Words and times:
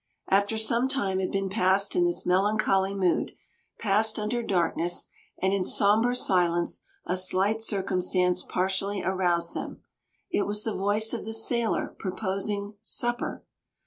After 0.29 0.57
some 0.57 0.87
time 0.87 1.19
had 1.19 1.31
been 1.31 1.47
passed 1.47 1.95
in 1.95 2.05
this 2.05 2.25
melancholy 2.25 2.95
mood, 2.95 3.33
passed 3.77 4.17
under 4.17 4.41
darkness 4.41 5.05
and 5.39 5.53
in 5.53 5.63
sombre 5.63 6.15
silence, 6.15 6.81
a 7.05 7.15
slight 7.15 7.61
circumstance 7.61 8.41
partially 8.41 9.03
aroused 9.03 9.53
them. 9.53 9.83
It 10.31 10.47
was 10.47 10.63
the 10.63 10.73
voice 10.73 11.13
of 11.13 11.23
the 11.23 11.35
sailor, 11.35 11.95
proposing 11.99 12.73
"supper!" 12.81 13.45